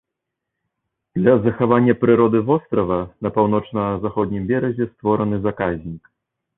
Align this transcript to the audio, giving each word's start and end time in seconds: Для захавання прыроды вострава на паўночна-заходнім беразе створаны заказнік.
Для 1.19 1.35
захавання 1.47 1.93
прыроды 2.05 2.43
вострава 2.49 2.99
на 3.27 3.35
паўночна-заходнім 3.39 4.51
беразе 4.53 4.93
створаны 4.93 5.35
заказнік. 5.49 6.03